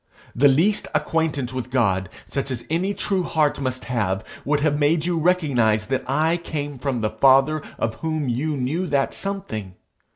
The 0.35 0.47
least 0.47 0.87
acquaintance 0.95 1.53
with 1.53 1.69
God, 1.69 2.09
such 2.25 2.49
as 2.49 2.65
any 2.71 2.95
true 2.95 3.21
heart 3.21 3.61
must 3.61 3.83
have, 3.85 4.23
would 4.43 4.61
have 4.61 4.79
made 4.79 5.05
you 5.05 5.19
recognize 5.19 5.85
that 5.85 6.03
I 6.09 6.37
came 6.37 6.79
from 6.79 7.01
the 7.01 7.11
God 7.11 7.63
of 7.77 7.93
whom 7.97 8.27
you 8.27 8.57
knew 8.57 8.87
that 8.87 9.13
something. 9.13 9.75